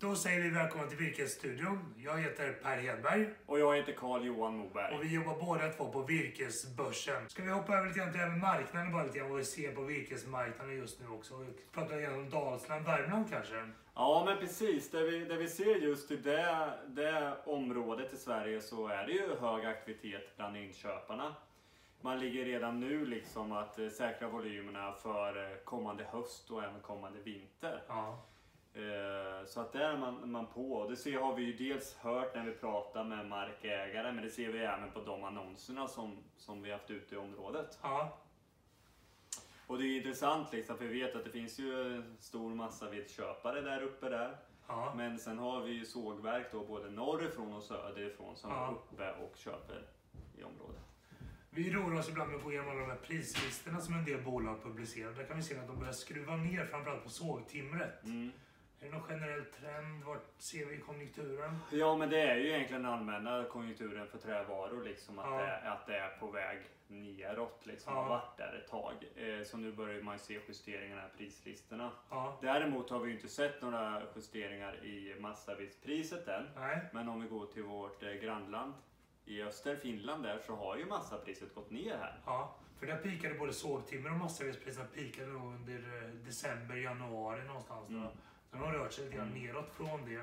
Då 0.00 0.14
säger 0.14 0.42
vi 0.42 0.50
välkomna 0.50 0.86
till 0.86 0.98
Virkesstudion. 0.98 1.94
Jag 1.96 2.18
heter 2.18 2.52
Per 2.52 2.76
Hedberg 2.76 3.26
Och 3.46 3.58
jag 3.58 3.76
heter 3.76 3.92
Carl-Johan 3.92 4.56
Moberg. 4.56 4.94
och 4.96 5.04
vi 5.04 5.14
jobbar 5.14 5.36
båda 5.40 5.68
två 5.68 5.92
på 5.92 6.02
Virkesbörsen. 6.02 7.28
Ska 7.28 7.42
vi 7.42 7.50
hoppa 7.50 7.74
över 7.76 7.86
lite 7.88 7.98
grann 7.98 8.12
till 8.12 8.20
marknaden 8.20 8.92
bara 8.92 9.02
lite 9.04 9.18
grann 9.18 9.28
vad 9.30 9.38
vi 9.38 9.44
ser 9.44 9.74
på 9.74 9.82
virkesmarknaden 9.82 10.76
just 10.76 11.00
nu 11.00 11.08
också. 11.08 11.36
Vi 11.36 11.46
pratar 11.72 11.96
lite 11.96 12.12
om 12.12 12.30
Dalsland, 12.30 12.84
Värmland 12.84 13.30
kanske. 13.30 13.70
Ja, 13.94 14.22
men 14.26 14.38
precis. 14.38 14.90
Det 14.90 15.02
vi, 15.02 15.24
det 15.24 15.36
vi 15.36 15.48
ser 15.48 15.74
just 15.76 16.10
i 16.10 16.16
det, 16.16 16.72
det 16.86 17.36
området 17.44 18.12
i 18.12 18.16
Sverige 18.16 18.60
så 18.60 18.86
är 18.88 19.06
det 19.06 19.12
ju 19.12 19.36
hög 19.40 19.66
aktivitet 19.66 20.36
bland 20.36 20.56
inköparna. 20.56 21.34
Man 22.00 22.18
ligger 22.20 22.44
redan 22.44 22.80
nu 22.80 23.06
liksom 23.06 23.52
att 23.52 23.78
eh, 23.78 23.88
säkra 23.88 24.28
volymerna 24.28 24.92
för 24.92 25.50
eh, 25.50 25.56
kommande 25.64 26.04
höst 26.04 26.50
och 26.50 26.64
även 26.64 26.80
kommande 26.80 27.18
vinter. 27.20 27.82
Ja. 27.88 28.24
Eh, 28.74 29.46
Så 29.46 29.60
att 29.60 29.72
där 29.72 29.80
är 29.92 29.96
man, 29.98 30.30
man 30.30 30.46
på. 30.46 30.86
Det 30.90 30.96
ser, 30.96 31.18
har 31.18 31.34
vi 31.34 31.42
ju 31.42 31.52
dels 31.68 31.96
hört 31.96 32.34
när 32.34 32.44
vi 32.44 32.52
pratar 32.52 33.04
med 33.04 33.26
markägare 33.26 34.12
men 34.12 34.24
det 34.24 34.30
ser 34.30 34.48
vi 34.52 34.58
även 34.58 34.90
på 34.90 35.00
de 35.00 35.24
annonserna 35.24 35.88
som, 35.88 36.16
som 36.36 36.62
vi 36.62 36.72
haft 36.72 36.90
ute 36.90 37.14
i 37.14 37.18
området. 37.18 37.78
Ja. 37.82 38.18
Och 39.66 39.78
det 39.78 39.84
är 39.84 39.96
intressant 39.96 40.52
liksom, 40.52 40.78
för 40.78 40.84
vi 40.84 41.00
vet 41.02 41.16
att 41.16 41.24
det 41.24 41.30
finns 41.30 41.58
ju 41.58 41.94
en 41.96 42.16
stor 42.20 42.54
massa 42.54 42.90
vedköpare 42.90 43.60
där 43.60 43.82
uppe 43.82 44.08
där. 44.08 44.36
Ja. 44.68 44.92
Men 44.96 45.18
sen 45.18 45.38
har 45.38 45.60
vi 45.60 45.72
ju 45.72 45.84
sågverk 45.84 46.52
då 46.52 46.64
både 46.64 46.90
norrifrån 46.90 47.52
och 47.52 47.62
söderifrån 47.62 48.36
som 48.36 48.50
Ja. 48.50 48.66
är 48.68 48.72
uppe 48.72 49.12
och 49.24 49.36
köper 49.36 49.82
i 50.38 50.42
området. 50.44 50.80
Vi 51.50 51.72
roar 51.72 51.98
oss 51.98 52.08
ibland 52.08 52.30
med 52.30 52.38
att 52.38 52.44
gå 52.44 52.52
igenom 52.52 52.70
alla 52.70 52.80
de 52.80 52.86
här 52.90 52.96
prislistorna 52.96 53.80
som 53.80 53.94
en 53.94 54.04
del 54.04 54.22
bolag 54.22 54.62
publicerar. 54.62 55.12
Där 55.12 55.24
kan 55.24 55.36
vi 55.36 55.42
se 55.42 55.58
att 55.58 55.66
de 55.66 55.78
börjar 55.78 55.92
skruva 55.92 56.36
ner 56.36 56.66
framförallt 56.66 57.04
på 57.04 57.10
sågtimret. 57.10 58.04
Mm. 58.04 58.32
Är 58.80 58.84
det 58.86 58.90
någon 58.92 59.02
generell 59.02 59.44
trend? 59.44 60.04
Vart 60.04 60.24
ser 60.38 60.66
vi 60.66 60.78
konjunkturen? 60.78 61.58
Ja 61.72 61.96
men 61.96 62.10
det 62.10 62.20
är 62.20 62.36
ju 62.36 62.48
egentligen 62.48 62.82
den 62.82 62.92
allmänna 62.92 63.44
konjunkturen 63.44 64.06
för 64.06 64.18
trävaror 64.18 64.84
liksom 64.84 65.18
att, 65.18 65.26
Ja. 65.26 65.36
det, 65.40 65.70
att 65.70 65.86
det 65.86 65.96
är 65.98 66.08
på 66.18 66.26
väg 66.30 66.58
neråt 66.88 67.60
liksom. 67.66 67.92
Ja. 67.94 68.02
Har 68.02 68.08
varit 68.08 68.36
där 68.36 68.60
ett 68.64 68.70
tag. 68.70 68.94
Eh, 69.16 69.44
så 69.44 69.56
nu 69.56 69.72
börjar 69.72 70.02
man 70.02 70.18
se 70.18 70.40
justeringarna 70.48 71.02
i 71.06 71.18
prislistorna. 71.18 71.90
Ja. 72.10 72.38
Däremot 72.42 72.90
har 72.90 72.98
vi 73.00 73.12
inte 73.12 73.28
sett 73.28 73.62
några 73.62 74.02
justeringar 74.16 74.84
i 74.84 75.16
massavedspriset 75.20 76.28
än. 76.28 76.48
Nej. 76.56 76.80
Men 76.92 77.08
om 77.08 77.20
vi 77.22 77.28
går 77.28 77.46
till 77.46 77.62
vårt 77.62 78.02
eh, 78.02 78.10
grannland 78.12 78.74
i 79.24 79.42
öster, 79.42 79.76
Finland 79.76 80.22
där, 80.22 80.38
så 80.46 80.54
har 80.56 80.76
ju 80.76 80.86
massapriset 80.86 81.54
gått 81.54 81.70
ner 81.70 81.96
här. 81.96 82.20
Ja, 82.26 82.54
för 82.78 82.86
där 82.86 82.96
pikade 82.96 83.34
både 83.34 83.52
sågtimmer 83.52 84.10
och 84.10 84.16
massavedspriserna 84.16 84.86
pikade 84.94 85.30
under 85.30 86.02
eh, 86.02 86.08
december, 86.10 86.76
januari 86.76 87.44
någonstans. 87.44 87.88
Mm. 87.88 88.08
Då. 88.50 88.56
Sen 88.56 88.60
har 88.66 88.72
de 88.72 88.78
rört 88.78 88.92
sig 88.92 89.04
lite 89.04 89.16
grann 89.16 89.28
Mm. 89.28 89.42
neråt 89.44 89.70
från 89.76 90.04
det. 90.04 90.22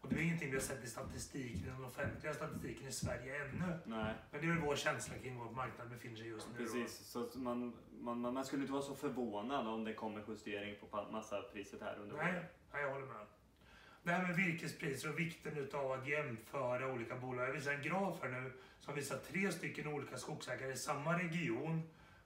Och 0.00 0.08
det 0.08 0.16
är 0.16 0.22
ingenting 0.22 0.50
vi 0.50 0.56
har 0.56 0.62
sett 0.62 0.84
i 0.84 0.86
statistiken, 0.86 1.72
den 1.76 1.84
offentliga 1.84 2.34
statistiken 2.34 2.88
i 2.88 2.92
Sverige 2.92 3.44
ännu. 3.44 3.78
Nej, 3.86 4.14
Men 4.30 4.40
det 4.40 4.46
är 4.46 4.50
väl 4.50 4.58
vår 4.58 4.76
känsla 4.76 5.14
kring 5.22 5.38
var 5.38 5.50
marknaden 5.50 5.92
befinner 5.92 6.16
sig 6.16 6.28
just 6.28 6.48
nu. 6.52 6.56
precis. 6.64 6.98
Så 6.98 7.30
man, 7.34 7.76
man, 8.00 8.20
man 8.20 8.44
skulle 8.44 8.62
inte 8.62 8.72
vara 8.72 8.82
så 8.82 8.94
förvånad 8.94 9.66
om 9.68 9.84
det 9.84 9.94
kommer 9.94 10.24
justering 10.28 10.76
på 10.80 11.08
massapriset 11.12 11.80
här 11.80 11.96
under 12.00 12.16
Nej, 12.16 12.32
året. 12.32 12.44
nej, 12.72 12.82
jag 12.82 12.92
håller 12.92 13.06
med. 13.06 13.26
Det 14.02 14.10
här 14.10 14.26
med 14.26 14.36
virkespriser 14.36 15.08
och 15.12 15.18
vikten 15.18 15.58
utav 15.58 15.92
att 15.92 16.08
jämföra 16.08 16.92
olika 16.92 17.16
bolag. 17.16 17.48
Jag 17.48 17.52
visar 17.52 17.72
en 17.72 17.82
graf 17.82 18.18
här 18.22 18.28
nu 18.28 18.52
som 18.80 18.94
visar 18.94 19.18
tre 19.18 19.52
stycken 19.52 19.86
olika 19.86 20.16
skogsägare 20.18 20.72
i 20.72 20.76
samma 20.76 21.18
region. 21.18 21.82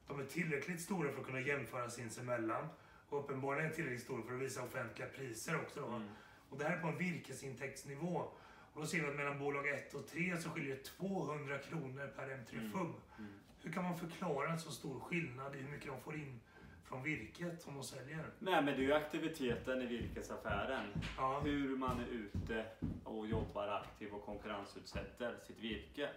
De 0.07 0.21
är 0.21 0.25
tillräckligt 0.25 0.81
stora 0.81 1.13
för 1.13 1.21
att 1.21 1.27
kunna 1.27 1.41
jämföra 1.41 1.91
sinsemellan. 1.91 2.69
Och 3.09 3.21
uppenbarligen 3.21 3.73
tillräckligt 3.73 4.03
stora 4.03 4.23
för 4.23 4.35
att 4.35 4.41
visa 4.41 4.63
offentliga 4.63 5.09
priser 5.09 5.57
också. 5.57 5.81
Då. 5.81 5.87
Mm. 5.87 6.09
Och 6.51 6.59
det 6.59 6.65
här 6.65 6.77
är 6.77 6.81
på 6.81 6.89
en 6.89 6.99
virkesintäktsnivå. 6.99 8.29
Och 8.73 8.81
då 8.81 8.87
ser 8.87 9.01
vi 9.01 9.07
att 9.09 9.17
mellan 9.17 9.39
bolag 9.39 9.69
1 9.69 9.95
och 9.95 10.07
3 10.07 10.37
så 10.37 10.51
skiljer 10.51 10.77
det 10.77 10.83
200 10.85 11.59
kronor 11.59 12.13
per 12.17 12.23
M3 12.23 12.59
Mm. 12.59 12.73
FUB. 12.73 12.95
Mm. 13.19 13.31
Hur 13.63 13.73
kan 13.73 13.85
man 13.85 13.99
förklara 13.99 14.51
en 14.51 14.61
så 14.61 14.71
stor 14.71 15.01
skillnad 15.01 15.55
i 15.57 15.59
hur 15.59 15.71
mycket 15.71 15.87
de 15.87 16.01
får 16.01 16.15
in 16.15 16.41
från 16.85 17.03
virket 17.03 17.63
som 17.63 17.75
de 17.75 17.83
säljer? 17.85 18.25
Nej, 18.39 18.63
men 18.63 18.67
det 18.67 18.81
är 18.81 18.87
ju 18.87 18.93
aktiviteten 18.93 19.83
i 19.83 19.87
virkesaffären. 19.87 20.87
Ja. 21.17 21.41
Hur 21.45 21.77
man 21.77 22.01
är 22.01 22.07
ute 22.07 22.67
och 23.05 23.27
jobbar 23.27 23.69
aktivt 23.69 24.13
och 24.13 24.25
konkurrensutsätter 24.25 25.39
sitt 25.47 25.59
virke. 25.59 26.11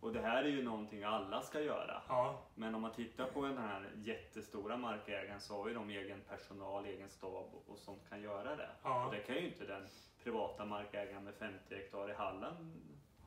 Och 0.00 0.12
det 0.12 0.20
här 0.20 0.44
är 0.44 0.48
ju 0.48 0.62
någonting 0.62 1.02
alla 1.02 1.42
ska 1.42 1.60
göra. 1.60 2.02
Ja, 2.08 2.42
Men 2.54 2.74
om 2.74 2.82
man 2.82 2.92
tittar 2.92 3.26
på 3.26 3.42
den 3.42 3.58
här 3.58 3.90
jättestora 3.94 4.76
markägaren 4.76 5.40
så 5.40 5.56
har 5.56 5.68
ju 5.68 5.74
de 5.74 5.90
egen 5.90 6.20
personal, 6.28 6.86
egen 6.86 7.08
stab 7.08 7.54
och 7.66 7.78
sånt 7.78 8.08
kan 8.08 8.20
göra 8.20 8.56
det. 8.56 8.70
Ja. 8.82 9.06
Och 9.06 9.14
det 9.14 9.20
kan 9.20 9.34
ju 9.34 9.46
inte 9.46 9.64
den 9.64 9.86
privata 10.22 10.64
markägaren 10.64 11.24
med 11.24 11.34
50 11.34 11.74
hektar 11.74 12.10
i 12.10 12.14
Halland 12.14 12.56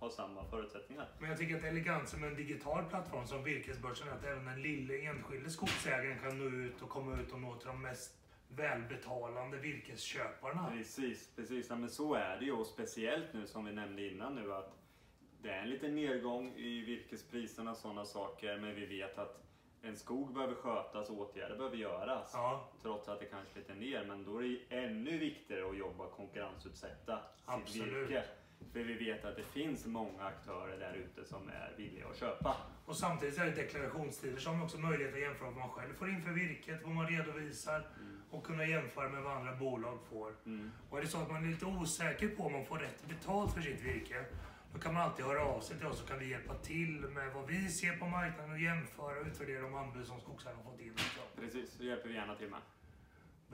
ha 0.02 0.10
samma 0.10 0.46
förutsättningar. 0.46 1.08
Men 1.20 1.30
jag 1.30 1.40
tycker 1.40 1.58
att 1.58 1.64
elegansen 1.64 2.20
med 2.22 2.30
en 2.30 2.36
digital 2.36 2.86
plattform 2.86 3.28
som 3.28 3.44
Virkesbörsen 3.44 4.08
är 4.08 4.12
att 4.12 4.24
även 4.24 4.46
den 4.46 4.62
lille 4.62 5.02
enskilde 5.02 5.50
skogsägaren 5.50 6.20
kan 6.20 6.38
nå 6.40 6.46
ut 6.46 6.82
och 6.82 6.90
komma 6.90 7.22
ut 7.22 7.32
och 7.32 7.42
nå 7.42 7.56
till 7.56 7.68
de 7.68 7.82
mest 7.82 8.18
välbetalande 8.48 9.58
virkesköparna. 9.58 10.72
Precis, 10.72 11.36
precis. 11.36 11.70
Ja, 11.70 11.76
men 11.76 11.90
så 11.90 12.14
är 12.14 12.38
det 12.40 12.46
ju 12.46 12.52
och 12.52 12.68
speciellt 12.68 13.34
nu 13.34 13.48
som 13.48 13.66
vi 13.66 13.72
nämnde 13.72 14.08
innan 14.08 14.36
nu 14.36 14.54
att 14.54 14.78
det 15.42 15.50
är 15.50 15.62
en 15.62 15.70
liten 15.70 15.96
nedgång 15.96 16.54
i 16.56 16.82
virkespriserna 16.82 17.72
och 17.72 17.78
sådana 17.78 18.06
saker 18.06 18.58
men 18.58 18.76
vi 18.76 18.86
vet 18.86 19.18
att 19.18 19.44
en 19.84 19.98
skog 19.98 20.34
behöver 20.34 20.56
skötas 20.56 21.10
och 21.10 21.20
åtgärder 21.20 21.58
behöver 21.58 21.78
göras. 21.78 22.30
Ja, 22.34 22.70
Trots 22.82 23.08
att 23.08 23.20
det 23.20 23.26
kanske 23.26 23.54
är 23.54 23.62
lite 23.62 23.74
ner, 23.74 24.06
men 24.06 24.24
då 24.24 24.44
är 24.44 24.44
det 24.70 24.76
ännu 24.78 25.18
viktigare 25.18 25.70
att 25.70 25.78
jobba 25.78 26.08
konkurrensutsätta 26.08 27.18
sitt 27.18 27.44
Absolut. 27.46 28.10
virke. 28.10 28.24
För 28.74 28.80
vi 28.80 28.94
vet 28.94 29.26
att 29.26 29.36
det 29.36 29.44
finns 29.44 29.86
många 29.86 30.24
aktörer 30.24 30.80
där 30.80 30.94
ute 30.94 31.26
som 31.26 31.50
är 31.50 31.74
villiga 31.78 32.08
att 32.08 32.18
köpa. 32.18 32.56
och 32.86 32.96
samtidigt 32.96 33.38
är 33.38 33.46
det 33.46 33.52
deklarationstider 33.52 34.38
som 34.40 34.64
också 34.64 34.78
möjlighet 34.78 35.14
att 35.14 35.22
jämföra 35.22 35.50
vad 35.50 35.58
man 35.58 35.70
själv 35.70 35.94
får 35.94 36.10
in 36.10 36.22
för 36.22 36.32
virket, 36.32 36.80
vad 36.84 36.92
man 36.96 37.08
redovisar 37.08 37.88
och 38.32 38.44
kunna 38.44 38.66
jämföra 38.66 39.10
med 39.10 39.24
vad 39.24 39.38
andra 39.38 39.56
bolag 39.56 40.00
får. 40.10 40.34
Mm. 40.46 40.72
Och 40.90 40.98
är 40.98 41.02
det 41.02 41.08
så 41.08 41.18
att 41.18 41.32
man 41.32 41.44
är 41.46 41.50
lite 41.50 41.66
osäker 41.66 42.28
på 42.28 42.44
om 42.44 42.52
man 42.52 42.66
får 42.66 42.78
rätt 42.78 43.08
betalt 43.08 43.54
för 43.54 43.62
sitt 43.62 43.82
virke, 43.82 44.26
då 44.74 44.80
kan 44.80 44.94
man 44.94 45.04
alltid 45.04 45.26
höra 45.26 45.44
av 45.44 45.62
sig 45.62 45.78
till 45.78 45.88
oss 45.88 46.00
så 46.00 46.06
kan 46.06 46.20
vi 46.20 46.30
hjälpa 46.30 46.56
till 46.56 47.00
med 47.00 47.34
vad 47.34 47.48
vi 47.48 47.70
ser 47.70 47.98
på 47.98 48.06
marknaden 48.06 48.52
och 48.52 48.60
jämföra 48.60 49.20
och 49.20 49.28
utvärdera 49.28 49.62
de 49.62 49.76
anbud 49.76 50.08
som 50.08 50.20
skogsägarna 50.20 50.64
har 50.64 50.72
fått 50.72 50.82
in. 50.82 50.94
också. 50.94 51.42
Precis, 51.42 51.78
det 51.78 51.86
hjälper 51.86 52.10
vi 52.10 52.16
gärna 52.16 52.36
till 52.36 52.50
med. 52.50 52.60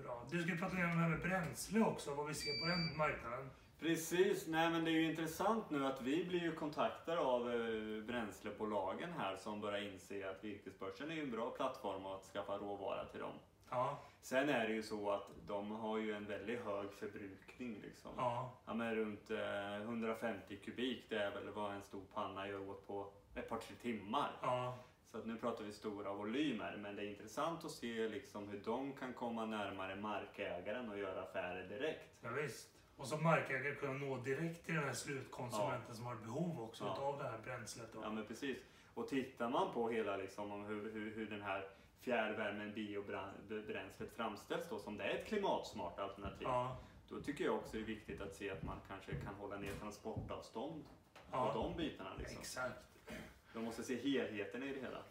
Bra. 0.03 0.25
Du 0.31 0.41
skulle 0.41 0.57
prata 0.57 0.75
lite 0.75 0.85
om 0.85 0.95
det 0.95 1.01
här 1.03 1.09
med 1.09 1.21
bränsle 1.21 1.79
också, 1.79 2.15
vad 2.15 2.27
vi 2.27 2.33
ser 2.33 2.59
på 2.61 2.65
den 2.65 2.97
marknaden. 2.97 3.49
Precis, 3.79 4.47
nej 4.47 4.69
men 4.69 4.85
det 4.85 4.91
är 4.91 4.93
ju 4.93 5.09
intressant 5.09 5.69
nu 5.69 5.85
att 5.85 6.01
vi 6.01 6.25
blir 6.25 6.41
ju 6.41 6.55
kontaktade 6.55 7.19
av 7.19 7.51
eh, 7.51 8.03
bränslebolagen 8.03 9.09
här 9.17 9.35
som 9.35 9.61
börjar 9.61 9.81
inse 9.91 10.29
att 10.29 10.43
virkesbörsen 10.43 11.11
är 11.11 11.21
en 11.21 11.31
bra 11.31 11.49
plattform 11.49 12.05
att 12.05 12.23
skaffa 12.23 12.57
råvara 12.57 13.05
till 13.05 13.19
dem. 13.19 13.33
Ja, 13.69 13.99
Sen 14.21 14.49
är 14.49 14.67
det 14.67 14.73
ju 14.73 14.83
så 14.83 15.11
att 15.11 15.29
de 15.47 15.71
har 15.71 15.97
ju 15.97 16.13
en 16.13 16.25
väldigt 16.25 16.59
hög 16.65 16.91
förbrukning 16.93 17.79
liksom. 17.81 18.11
ja, 18.17 18.51
Ja, 18.65 18.73
men 18.73 18.95
runt 18.95 19.29
eh, 19.29 19.75
150 19.81 20.57
kubik, 20.57 21.05
det 21.09 21.15
är 21.17 21.31
väl 21.31 21.49
vad 21.49 21.73
en 21.73 21.81
stor 21.81 22.01
panna 22.13 22.47
gör 22.47 22.69
åt 22.69 22.87
på 22.87 23.07
ett 23.35 23.49
par 23.49 23.57
tre 23.57 23.75
timmar. 23.81 24.31
ja, 24.41 24.77
Så 25.05 25.17
att 25.17 25.25
nu 25.25 25.37
pratar 25.37 25.63
vi 25.63 25.71
stora 25.71 26.13
volymer, 26.13 26.77
men 26.77 26.95
det 26.95 27.01
är 27.03 27.09
intressant 27.09 27.65
att 27.65 27.71
se 27.71 28.07
liksom 28.09 28.49
hur 28.49 28.59
de 28.65 28.93
kan 28.93 29.13
komma 29.13 29.45
närmare 29.45 29.95
markägaren 29.95 30.89
och 30.89 30.97
göra 30.97 31.21
affärer 31.21 31.67
direkt. 31.69 32.17
ja 32.21 32.29
visst. 32.29 32.69
Och 32.97 33.07
som 33.07 33.23
markägare 33.23 33.75
kunna 33.75 33.93
nå 33.93 34.17
direkt 34.17 34.65
till 34.65 34.75
den 34.75 34.83
här 34.83 34.93
slutkonsumenten 34.93 35.95
som 35.95 36.05
har 36.05 36.15
behov 36.15 36.61
också 36.61 36.83
Ja. 36.83 37.01
av 37.01 37.17
det 37.17 37.23
här 37.23 37.37
bränslet. 37.43 37.93
Då. 37.93 37.99
Ja, 38.03 38.09
men 38.09 38.25
precis. 38.25 38.57
Och 38.93 39.07
tittar 39.07 39.49
man 39.49 39.73
på 39.73 39.89
hela 39.89 40.17
liksom, 40.17 40.51
om 40.51 40.65
hur, 40.65 40.91
hur, 40.91 41.15
hur 41.15 41.25
den 41.29 41.41
här 41.41 41.67
fjärrvärmen, 42.01 42.73
biobränslet 42.73 44.11
framställs 44.15 44.65
då, 44.69 44.79
som 44.79 44.97
det 44.97 45.03
är 45.03 45.15
ett 45.15 45.27
klimatsmart 45.27 45.99
alternativ. 45.99 46.41
Ja, 46.47 46.77
Då 47.09 47.21
tycker 47.21 47.43
jag 47.45 47.55
också 47.55 47.71
det 47.71 47.79
är 47.79 47.85
viktigt 47.85 48.21
att 48.21 48.35
se 48.35 48.49
att 48.49 48.63
man 48.63 48.77
kanske 48.87 49.11
kan 49.15 49.35
hålla 49.35 49.57
ner 49.57 49.73
transportavstånd 49.79 50.85
Ja. 51.31 51.53
på 51.53 51.59
de 51.59 51.77
bitarna. 51.77 52.09
Liksom. 52.17 52.37
exakt. 52.39 52.79
Man 53.53 53.63
måste 53.63 53.83
se 53.83 53.95
helheten 53.95 54.63
i 54.63 54.73
det 54.73 54.79
hela. 54.79 55.03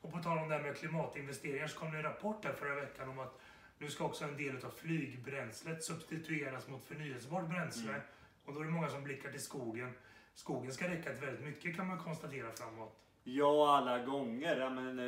Och 0.00 0.12
på 0.12 0.18
tal 0.18 0.38
om 0.38 0.48
det 0.48 0.54
här 0.54 0.62
med 0.62 0.76
klimatinvesteringar 0.76 1.66
så 1.66 1.78
kom 1.78 1.90
det 1.92 1.96
en 1.96 2.02
rapport 2.02 2.44
här 2.44 2.52
förra 2.52 2.74
veckan 2.74 3.08
om 3.08 3.18
att 3.18 3.40
nu 3.78 3.90
ska 3.90 4.04
också 4.04 4.24
en 4.24 4.36
del 4.36 4.64
av 4.64 4.70
flygbränslet 4.70 5.84
substitueras 5.84 6.68
mot 6.68 6.84
förnyelsebart 6.84 7.48
bränsle. 7.48 7.88
Mm. 7.90 8.00
Och 8.44 8.54
då 8.54 8.60
är 8.60 8.64
det 8.64 8.70
många 8.70 8.88
som 8.88 9.04
blickar 9.04 9.30
till 9.30 9.42
skogen. 9.42 9.92
Skogen 10.34 10.72
ska 10.72 10.88
räcka 10.88 11.10
till 11.12 11.20
väldigt 11.26 11.44
mycket 11.44 11.76
kan 11.76 11.86
man 11.86 11.98
konstatera 11.98 12.52
framåt. 12.52 13.00
Ja, 13.26 13.76
alla 13.76 13.98
gånger. 14.04 14.56
Ja, 14.56 14.70
men, 14.70 14.98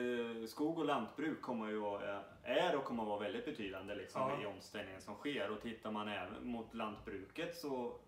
eh, 0.41 0.47
skog 0.47 0.79
och 0.79 0.85
lantbruk 0.85 1.43
kommer 1.43 1.69
ju 1.69 1.79
vara, 1.79 2.23
är 2.43 2.77
och 2.77 2.85
kommer 2.85 3.03
att 3.03 3.09
vara 3.09 3.21
väldigt 3.21 3.45
betydande 3.45 3.95
liksom, 3.95 4.21
Ja. 4.21 4.43
i 4.43 4.47
omställningen 4.47 5.01
som 5.01 5.15
sker. 5.15 5.51
Och 5.51 5.61
tittar 5.63 5.91
man 5.91 6.09
även 6.09 6.47
mot 6.47 6.75
lantbruket 6.75 7.57
så 7.57 7.99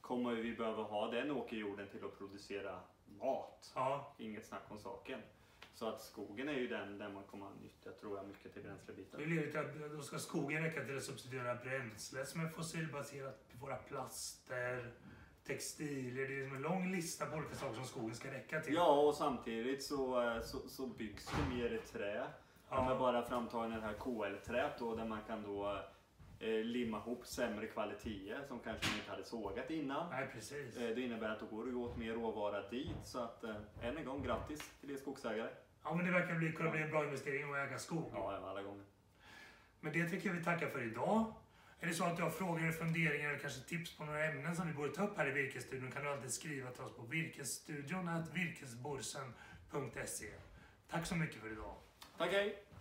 kommer 0.00 0.32
vi 0.34 0.56
behöva 0.56 0.82
ha 0.82 1.10
den 1.10 1.30
åkerjorden 1.30 1.88
till 1.88 2.04
att 2.04 2.18
producera 2.18 2.80
mat. 3.06 3.72
Ja, 3.74 4.14
Inget 4.18 4.46
snack 4.46 4.62
om 4.68 4.78
saken. 4.78 5.20
Så 5.74 5.88
att 5.88 6.00
skogen 6.00 6.48
är 6.48 6.52
ju 6.52 6.68
den 6.68 6.98
där 6.98 7.08
man 7.08 7.22
kommer 7.24 7.46
att 7.46 7.60
nyttja, 7.62 7.90
tror 8.00 8.16
jag, 8.16 8.26
mycket 8.28 8.52
till 8.52 8.62
bränslebiten. 8.62 9.20
Det 9.20 9.46
till 9.50 9.58
att 9.84 9.92
då 9.92 10.02
ska 10.02 10.18
skogen 10.18 10.62
räcka 10.62 10.84
till 10.84 10.96
att 10.96 11.02
substituera 11.02 11.54
bränsle 11.54 12.26
som 12.26 12.40
är 12.40 12.48
fossilbaserat, 12.48 13.40
våra 13.60 13.76
plaster, 13.76 14.90
textilier. 15.46 16.28
Det 16.28 16.34
är 16.34 16.40
liksom 16.40 16.56
en 16.56 16.62
lång 16.62 16.92
lista 16.92 17.26
på 17.26 17.36
olika 17.36 17.54
saker 17.54 17.74
som 17.74 17.84
skogen 17.84 18.14
ska 18.14 18.32
räcka 18.32 18.60
till. 18.60 18.74
Ja, 18.74 19.00
och 19.00 19.14
samtidigt 19.14 19.82
så, 19.82 20.22
eh, 20.22 20.40
så, 20.40 20.68
så 20.68 20.86
byggs 20.86 21.26
det 21.26 21.56
mer 21.56 21.72
i 21.72 21.78
trä. 21.78 22.26
Ja. 22.70 22.88
Med 22.88 22.98
bara 22.98 23.22
framtagna 23.22 23.76
det 23.76 23.82
här 23.82 23.94
KL-trät 23.94 24.78
då, 24.78 24.94
där 24.94 25.04
man 25.04 25.20
kan 25.26 25.42
då 25.42 25.78
eh, 26.38 26.64
limma 26.64 26.98
ihop 26.98 27.26
sämre 27.26 27.66
kvaliteter 27.66 28.44
som 28.48 28.58
kanske 28.58 28.86
man 28.90 28.98
inte 28.98 29.10
hade 29.10 29.24
sågat 29.24 29.70
innan. 29.70 30.10
Nej, 30.10 30.28
precis. 30.32 30.76
Eh, 30.76 30.94
det 30.94 31.00
innebär 31.00 31.28
att 31.28 31.40
då 31.40 31.56
går 31.56 31.66
det 31.66 31.74
åt 31.74 31.96
mer 31.96 32.12
råvara 32.12 32.68
dit. 32.68 32.96
Så 33.04 33.18
att 33.18 33.44
eh, 33.44 33.56
än 33.82 33.98
en 33.98 34.04
gång 34.04 34.22
grattis 34.22 34.70
till 34.80 34.90
er 34.90 34.96
skogsägare. 34.96 35.50
Ja, 35.84 35.94
men 35.94 36.06
det 36.06 36.12
verkar 36.12 36.34
bli, 36.34 36.52
kunna 36.52 36.70
bli 36.70 36.82
en 36.82 36.90
bra 36.90 37.04
investering 37.04 37.52
att 37.52 37.68
äga 37.68 37.78
skog. 37.78 38.10
Ja, 38.14 38.40
alla 38.44 38.62
gånger. 38.62 38.84
Men 39.80 39.92
det 39.92 40.08
tycker 40.08 40.28
jag 40.28 40.36
vi 40.36 40.44
tackar 40.44 40.68
för 40.68 40.82
idag. 40.82 41.34
Är 41.82 41.86
det 41.86 41.94
så 41.94 42.04
att 42.04 42.16
du 42.16 42.22
har 42.22 42.30
frågor, 42.30 42.72
funderingar 42.72 43.28
eller 43.28 43.38
kanske 43.38 43.60
tips 43.60 43.96
på 43.96 44.04
några 44.04 44.24
ämnen 44.24 44.56
som 44.56 44.68
vi 44.68 44.74
borde 44.74 44.94
ta 44.94 45.04
upp 45.04 45.16
här 45.16 45.28
i 45.28 45.30
Virkesstudion 45.30 45.90
kan 45.90 46.02
du 46.02 46.10
alltid 46.10 46.30
skriva 46.30 46.70
till 46.70 46.82
oss 46.82 46.96
på 46.96 47.02
virkesstudion 47.02 48.24
virkesborsen.se. 48.34 50.26
Tack 50.90 51.06
så 51.06 51.16
mycket 51.16 51.40
för 51.40 51.52
idag. 51.52 51.74
Tack, 52.18 52.32
hej! 52.32 52.71